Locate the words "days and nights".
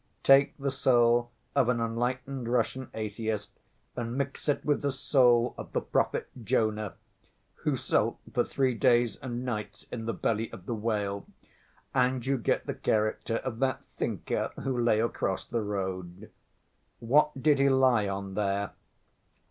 8.73-9.85